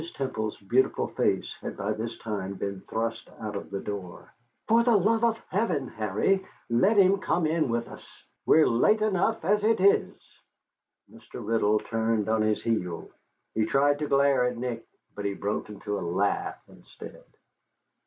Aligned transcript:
Temple's 0.15 0.57
beautiful 0.59 1.09
face 1.09 1.53
had 1.61 1.77
by 1.77 1.93
this 1.93 2.17
time 2.17 2.55
been 2.55 2.81
thrust 2.89 3.29
out 3.39 3.55
of 3.55 3.69
the 3.69 3.79
door. 3.79 4.33
"For 4.67 4.83
the 4.83 4.95
love 4.97 5.23
of 5.23 5.37
heaven, 5.49 5.89
Harry, 5.89 6.43
let 6.71 6.97
him 6.97 7.19
come 7.19 7.45
in 7.45 7.69
with 7.69 7.87
us. 7.87 8.09
We're 8.43 8.67
late 8.67 9.01
enough 9.03 9.45
as 9.45 9.63
it 9.63 9.79
is." 9.79 10.17
Mr. 11.07 11.45
Riddle 11.47 11.77
turned 11.81 12.27
on 12.29 12.41
his 12.41 12.63
heel. 12.63 13.11
He 13.53 13.65
tried 13.67 13.99
to 13.99 14.07
glare 14.07 14.45
at 14.45 14.57
Nick, 14.57 14.87
but 15.13 15.25
he 15.25 15.35
broke 15.35 15.69
into 15.69 15.99
a 15.99 16.01
laugh 16.01 16.57
instead. 16.67 17.23